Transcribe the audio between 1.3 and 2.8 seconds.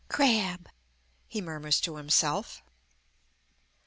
murmurs to himself.